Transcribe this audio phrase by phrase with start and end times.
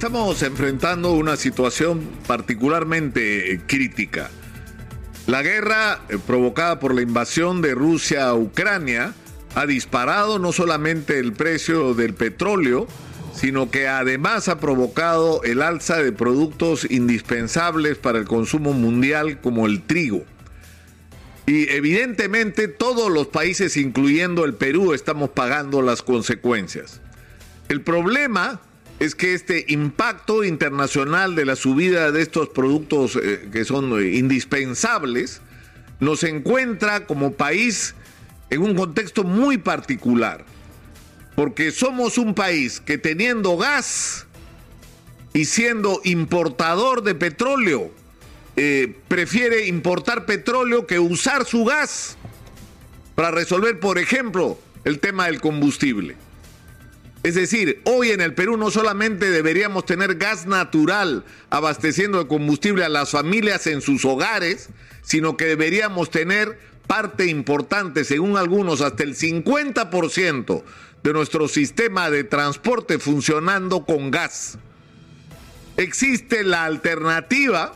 [0.00, 4.30] Estamos enfrentando una situación particularmente crítica.
[5.26, 9.12] La guerra eh, provocada por la invasión de Rusia a Ucrania
[9.54, 12.88] ha disparado no solamente el precio del petróleo,
[13.34, 19.66] sino que además ha provocado el alza de productos indispensables para el consumo mundial como
[19.66, 20.24] el trigo.
[21.44, 27.02] Y evidentemente todos los países, incluyendo el Perú, estamos pagando las consecuencias.
[27.68, 28.62] El problema
[29.00, 34.16] es que este impacto internacional de la subida de estos productos eh, que son eh,
[34.16, 35.40] indispensables
[36.00, 37.94] nos encuentra como país
[38.50, 40.44] en un contexto muy particular,
[41.34, 44.26] porque somos un país que teniendo gas
[45.32, 47.90] y siendo importador de petróleo,
[48.56, 52.18] eh, prefiere importar petróleo que usar su gas
[53.14, 56.16] para resolver, por ejemplo, el tema del combustible.
[57.22, 62.84] Es decir, hoy en el Perú no solamente deberíamos tener gas natural abasteciendo de combustible
[62.84, 64.70] a las familias en sus hogares,
[65.02, 70.62] sino que deberíamos tener parte importante, según algunos, hasta el 50%
[71.02, 74.58] de nuestro sistema de transporte funcionando con gas.
[75.76, 77.74] Existe la alternativa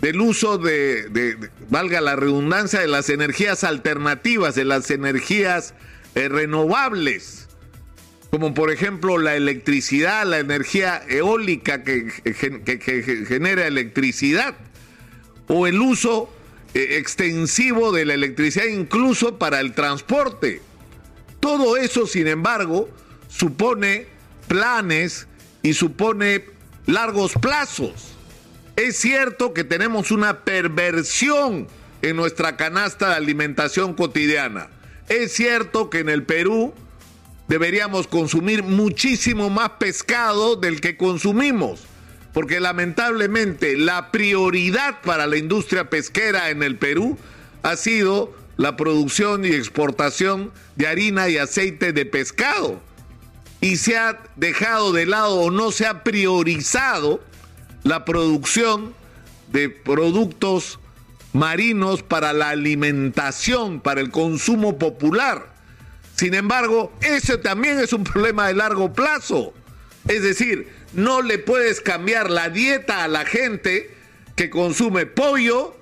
[0.00, 1.38] del uso de,
[1.70, 5.74] valga la redundancia, de las energías alternativas, de las energías
[6.14, 7.43] eh, renovables,
[8.34, 12.10] como por ejemplo la electricidad, la energía eólica que
[13.28, 14.56] genera electricidad,
[15.46, 16.34] o el uso
[16.74, 20.60] eh, extensivo de la electricidad incluso para el transporte.
[21.38, 22.88] Todo eso, sin embargo,
[23.28, 24.08] supone
[24.48, 25.28] planes
[25.62, 26.44] y supone
[26.86, 28.14] largos plazos.
[28.74, 31.68] Es cierto que tenemos una perversión
[32.02, 34.70] en nuestra canasta de alimentación cotidiana.
[35.08, 36.74] Es cierto que en el Perú
[37.48, 41.86] deberíamos consumir muchísimo más pescado del que consumimos
[42.34, 47.16] porque lamentablemente la prioridad para la industria pesquera en el Perú
[47.62, 52.80] ha sido la producción y exportación de harina y aceite de pescado.
[53.60, 57.22] Y se ha dejado de lado o no se ha priorizado
[57.84, 58.94] la producción
[59.52, 60.80] de productos
[61.32, 65.53] marinos para la alimentación, para el consumo popular.
[66.14, 69.52] Sin embargo, ese también es un problema de largo plazo.
[70.08, 73.90] Es decir, no le puedes cambiar la dieta a la gente
[74.36, 75.76] que consume pollo,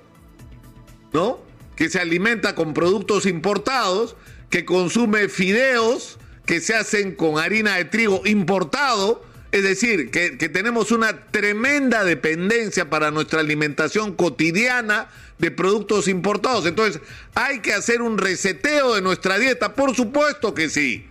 [1.11, 1.39] ¿no?
[1.75, 4.15] Que se alimenta con productos importados,
[4.49, 9.23] que consume fideos que se hacen con harina de trigo importado.
[9.51, 15.09] Es decir, que, tenemos una tremenda dependencia para nuestra alimentación cotidiana
[15.43, 16.65] de productos importados.
[16.65, 17.01] Entonces,
[17.35, 21.05] hay que hacer un reseteo de nuestra dieta, por supuesto que sí,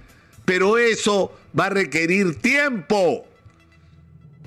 [0.46, 3.26] pero eso va a requerir tiempo.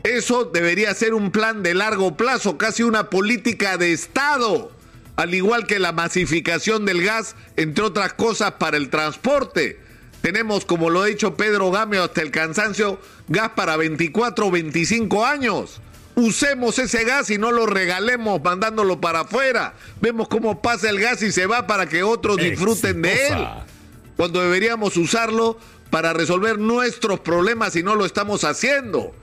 [0.01, 4.72] Eso debería ser un plan de largo plazo, casi una política de Estado,
[5.18, 9.79] al igual que la masificación del gas, entre otras cosas, para el transporte.
[10.22, 15.24] Tenemos, como lo ha dicho Pedro Gamio hasta el cansancio, gas para 24 o 25
[15.28, 15.79] años.
[16.15, 19.73] Usemos ese gas y no lo regalemos mandándolo para afuera.
[19.99, 23.47] Vemos cómo pasa el gas y se va para que otros disfruten de él.
[24.15, 25.59] Cuando deberíamos usarlo
[25.89, 29.13] para resolver nuestros problemas y no lo estamos haciendo.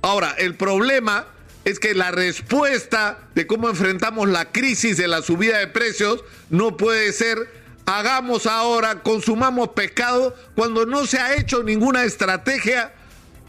[0.00, 1.26] Ahora, el problema
[1.64, 6.76] es que la respuesta de cómo enfrentamos la crisis de la subida de precios no
[6.76, 12.92] puede ser hagamos ahora, consumamos pescado, cuando no se ha hecho ninguna estrategia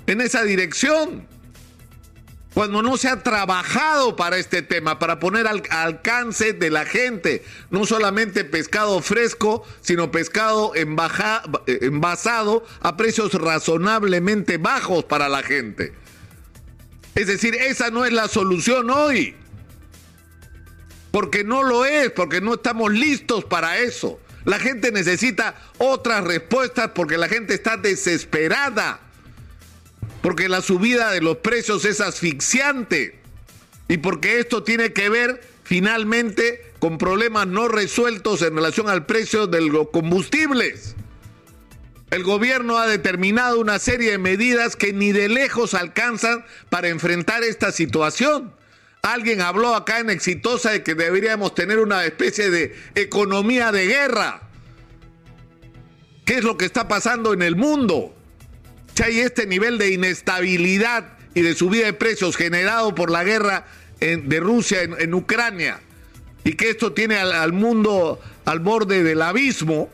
[0.08, 1.28] en esa dirección.
[2.54, 7.44] Cuando no se ha trabajado para este tema, para poner al alcance de la gente,
[7.72, 15.94] no solamente pescado fresco, sino pescado envasado a precios razonablemente bajos para la gente.
[17.16, 19.36] Es decir, esa no es la solución hoy.
[21.12, 24.20] Porque no lo es, porque no estamos listos para eso.
[24.46, 29.00] La gente necesita otras respuestas porque la gente está desesperada.
[30.24, 33.20] Porque la subida de los precios es asfixiante.
[33.90, 39.48] Y porque esto tiene que ver finalmente con problemas no resueltos en relación al precio
[39.48, 40.96] de los combustibles.
[42.10, 47.44] El gobierno ha determinado una serie de medidas que ni de lejos alcanzan para enfrentar
[47.44, 48.54] esta situación.
[49.02, 54.42] Alguien habló acá en Exitosa de que deberíamos tener una especie de economía de guerra.
[56.24, 58.16] ¿Qué es lo que está pasando en el mundo?
[58.96, 63.66] Si hay este nivel de inestabilidad y de subida de precios generado por la guerra
[64.00, 65.80] de Rusia en, Ucrania
[66.44, 69.90] y que esto tiene al mundo al borde del abismo,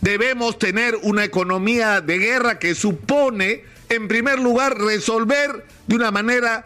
[0.00, 6.64] debemos tener una economía de guerra que supone En primer lugar, resolver de una manera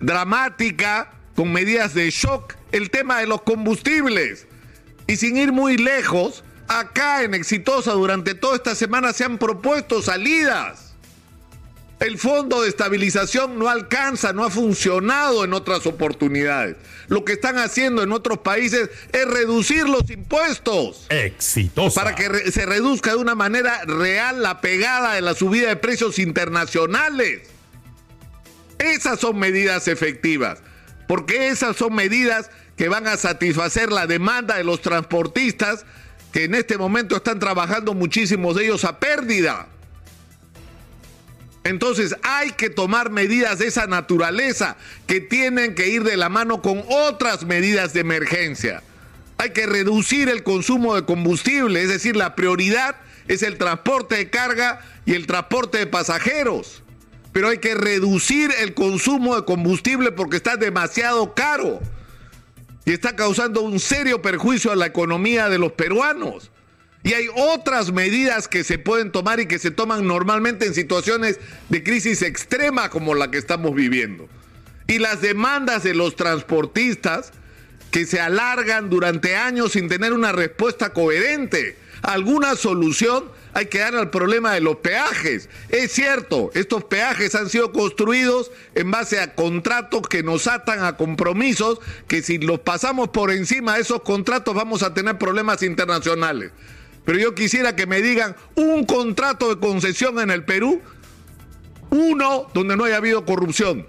[0.00, 4.46] dramática, con medidas de shock, el tema de los combustibles.
[5.06, 10.02] Y sin ir muy lejos, acá en Exitosa durante toda esta semana se han propuesto
[10.02, 10.87] salidas.
[12.00, 16.76] El fondo de estabilización no alcanza, no ha funcionado en otras oportunidades.
[17.08, 21.06] Lo que están haciendo en otros países es reducir los impuestos.
[21.08, 22.00] Exitosa.
[22.00, 26.20] Para que se reduzca de una manera real la pegada de la subida de precios
[26.20, 27.42] internacionales.
[28.78, 30.60] Esas son medidas efectivas,
[31.08, 35.84] porque esas son medidas que van a satisfacer la demanda de los transportistas
[36.32, 39.66] que en este momento están trabajando muchísimos de ellos a pérdida.
[41.68, 46.62] Entonces hay que tomar medidas de esa naturaleza que tienen que ir de la mano
[46.62, 48.82] con otras medidas de emergencia.
[49.36, 52.96] Hay que reducir el consumo de combustible, es decir, la prioridad
[53.28, 56.82] es el transporte de carga y el transporte de pasajeros.
[57.32, 61.80] Pero hay que reducir el consumo de combustible porque está demasiado caro
[62.86, 66.50] y está causando un serio perjuicio a la economía de los peruanos.
[67.08, 71.40] Y hay otras medidas que se pueden tomar y que se toman normalmente en situaciones
[71.70, 74.28] de crisis extrema como la que estamos viviendo.
[74.88, 77.32] Y las demandas de los transportistas
[77.90, 81.78] que se alargan durante años sin tener una respuesta coherente.
[82.02, 83.24] Alguna solución
[83.54, 85.48] hay que dar al problema de los peajes.
[85.70, 90.98] Es cierto, estos peajes han sido construidos en base a contratos que nos atan a
[90.98, 96.52] compromisos que si los pasamos por encima de esos contratos vamos a tener problemas internacionales.
[97.08, 100.82] Pero yo quisiera que me digan un contrato de concesión en el Perú,
[101.88, 103.88] uno donde no haya habido corrupción.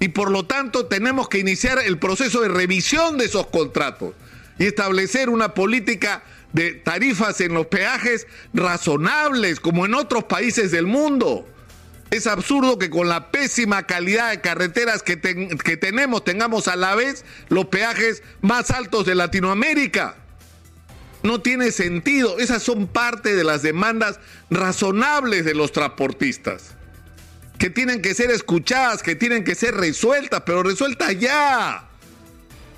[0.00, 4.14] Y por lo tanto tenemos que iniciar el proceso de revisión de esos contratos
[4.58, 10.88] y establecer una política de tarifas en los peajes razonables como en otros países del
[10.88, 11.46] mundo.
[12.10, 16.96] Es absurdo que con la pésima calidad de carreteras que, que tenemos tengamos a la
[16.96, 20.25] vez los peajes más altos de Latinoamérica.
[21.26, 22.38] No tiene sentido.
[22.38, 26.76] Esas son parte de las demandas razonables de los transportistas.
[27.58, 31.88] Que tienen que ser escuchadas, que tienen que ser resueltas, pero resueltas ya.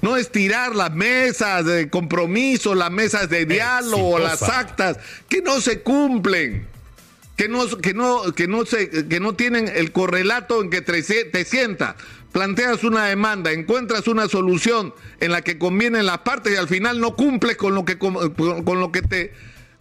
[0.00, 4.96] No estirar las mesas de compromiso, las mesas de diálogo, las actas,
[5.28, 6.66] que no se cumplen,
[7.36, 11.02] que no, que no, que no, se, que no tienen el correlato en que te,
[11.02, 11.96] te sientas
[12.32, 17.00] planteas una demanda, encuentras una solución en la que convienen las partes y al final
[17.00, 19.32] no cumples con lo que, con, lo que te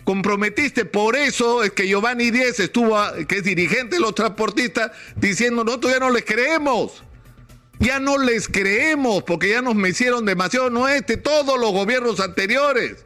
[0.04, 0.86] comprometiste.
[0.86, 2.98] Por eso es que Giovanni Díez estuvo,
[3.28, 7.04] que es dirigente de los transportistas, diciendo, nosotros ya no les creemos.
[7.80, 12.20] Ya no les creemos porque ya nos me hicieron demasiado, no este, todos los gobiernos
[12.20, 13.04] anteriores.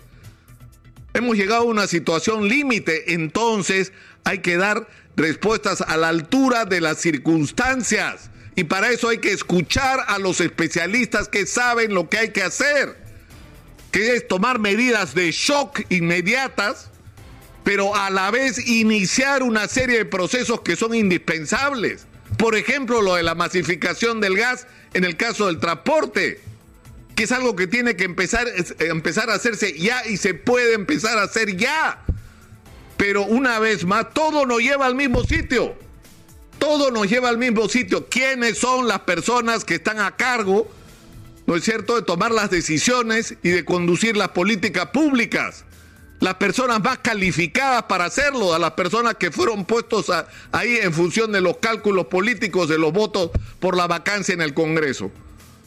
[1.13, 3.91] Hemos llegado a una situación límite, entonces
[4.23, 4.87] hay que dar
[5.17, 8.29] respuestas a la altura de las circunstancias.
[8.61, 12.43] Y para eso hay que escuchar a los especialistas que saben lo que hay que
[12.43, 12.95] hacer,
[13.91, 16.91] que es tomar medidas de shock inmediatas,
[17.63, 22.05] pero a la vez iniciar una serie de procesos que son indispensables.
[22.37, 26.39] Por ejemplo, lo de la masificación del gas en el caso del transporte,
[27.15, 28.45] que es algo que tiene que empezar,
[28.77, 32.03] empezar a hacerse ya y se puede empezar a hacer ya.
[32.95, 35.75] Pero una vez más, todo nos lleva al mismo sitio
[36.61, 38.07] todo nos lleva al mismo sitio.
[38.07, 40.69] ¿Quiénes son las personas que están a cargo,
[41.47, 45.65] no es cierto, de tomar las decisiones y de conducir las políticas públicas?
[46.19, 50.11] Las personas más calificadas para hacerlo, a las personas que fueron puestos
[50.51, 54.53] ahí en función de los cálculos políticos de los votos por la vacancia en el
[54.53, 55.11] Congreso.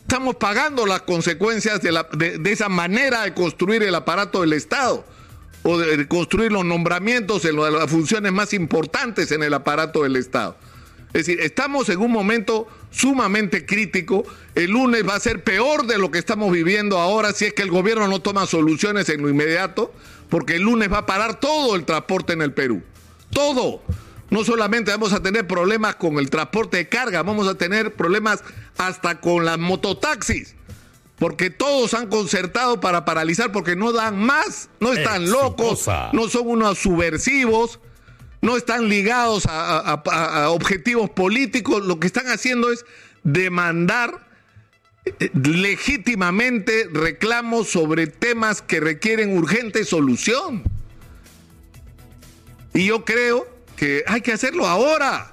[0.02, 5.04] Estamos pagando las consecuencias de, esa manera de construir el aparato del Estado
[5.64, 10.56] o de construir los nombramientos en las funciones más importantes en el aparato del Estado.
[11.14, 14.24] Es decir, estamos en un momento sumamente crítico.
[14.56, 17.62] El lunes va a ser peor de lo que estamos viviendo ahora si es que
[17.62, 19.94] el gobierno no toma soluciones en lo inmediato,
[20.28, 22.82] porque el lunes va a parar todo el transporte en el Perú.
[23.30, 23.80] Todo.
[24.30, 28.42] No solamente vamos a tener problemas con el transporte de carga, vamos a tener problemas
[28.76, 30.56] hasta con las mototaxis.
[31.20, 36.48] Porque todos han concertado para paralizar porque no dan más, no están locos, no son
[36.48, 37.78] unos subversivos
[38.44, 42.84] no están ligados a, objetivos políticos, lo que están haciendo es
[43.22, 44.28] demandar
[45.06, 50.62] eh, legítimamente reclamos sobre temas que requieren urgente solución.
[52.74, 55.32] Y yo creo que hay que hacerlo ahora.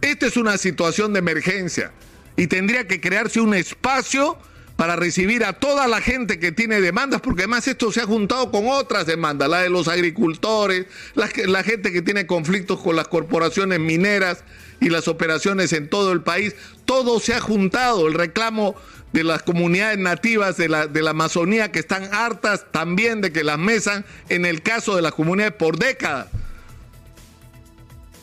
[0.00, 1.92] Esta es una situación de emergencia
[2.36, 4.36] y tendría que crearse un espacio
[4.82, 8.50] para recibir a toda la gente que tiene demandas, porque además esto se ha juntado
[8.50, 13.78] con otras demandas, la de los agricultores, la, gente que tiene conflictos con las corporaciones
[13.78, 14.42] mineras
[14.80, 18.74] y las operaciones en todo el país, todo se ha juntado, el reclamo
[19.12, 23.44] de las comunidades nativas de la, de la Amazonía que están hartas también de que
[23.44, 26.26] las mesan, en el caso de las comunidades, por décadas.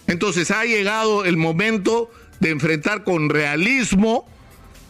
[0.07, 2.11] Entonces ha llegado el momento
[2.41, 4.27] de enfrentar con realismo,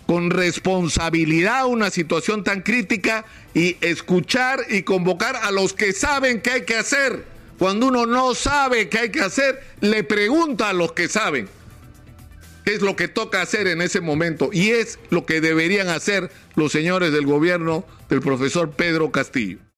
[0.10, 6.50] con responsabilidad una situación tan crítica y escuchar y convocar a los que saben qué
[6.50, 7.26] hay que hacer.
[7.60, 11.48] Cuando uno no sabe qué hay que hacer, le pregunta a los que saben
[12.66, 16.32] qué es lo que toca hacer en ese momento y es lo que deberían hacer
[16.56, 19.60] los señores del gobierno del profesor Pedro Castillo.